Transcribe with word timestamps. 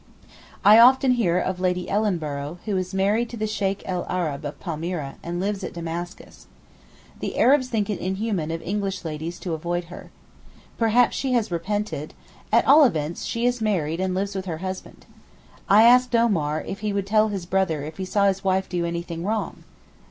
I 0.65 0.79
often 0.79 1.11
hear 1.11 1.37
of 1.37 1.59
Lady 1.59 1.87
Ellenborough, 1.87 2.57
who 2.65 2.75
is 2.75 2.91
married 2.91 3.29
to 3.29 3.37
the 3.37 3.45
Sheykh 3.45 3.83
el 3.85 4.03
Arab 4.09 4.45
of 4.45 4.59
Palmyra, 4.59 5.17
and 5.21 5.39
lives 5.39 5.63
at 5.63 5.73
Damascus. 5.75 6.47
The 7.19 7.37
Arabs 7.37 7.69
think 7.69 7.87
it 7.87 7.99
inhuman 7.99 8.49
of 8.49 8.63
English 8.63 9.05
ladies 9.05 9.37
to 9.41 9.53
avoid 9.53 9.83
her. 9.93 10.09
Perhaps 10.79 11.15
she 11.15 11.33
has 11.33 11.51
repented; 11.51 12.15
at 12.51 12.65
all 12.65 12.83
events, 12.83 13.25
she 13.25 13.45
is 13.45 13.61
married 13.61 13.99
and 13.99 14.15
lives 14.15 14.33
with 14.33 14.45
her 14.45 14.57
husband. 14.65 15.05
I 15.69 15.83
asked 15.83 16.15
Omar 16.15 16.63
if 16.63 16.79
he 16.79 16.91
would 16.93 17.05
tell 17.05 17.27
his 17.27 17.45
brother 17.45 17.83
if 17.83 17.97
he 17.97 18.05
saw 18.05 18.25
his 18.25 18.43
wife 18.43 18.67
do 18.67 18.83
anything 18.83 19.23
wrong. 19.23 19.63